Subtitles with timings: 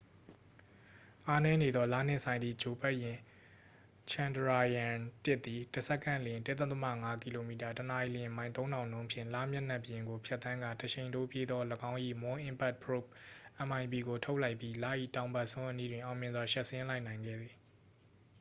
[1.27, 3.19] အားနည်းနေသော လနှင့်ဆိုင်သည့် ဂြိုလ်ပတ်ယာဉ်
[4.11, 6.57] chandrayaan-၁ သည် တစ်စက္ကန့်လျှင် ၁.၅
[7.23, 13.07] ကီလိုမီတာ တစ်နာရီ မိုင် ၃၀၀၀ နှုန်း ဖြင့် လမျက်နှာပြင်ကို ဖြတ်သန်းကာ တရှိန်ထိုးပြေးသော ၎င်း၏ moon impact probe
[13.69, 14.85] mip ကိုထုတ်လိုက်ပြီး လ၏
[15.15, 17.57] တောင်ဘက်စွန်း အနီးတွင် အောင်မြင်စွာ ရှပ်ဆင်းလိုက်နိုင်ခဲ့ပါသည်။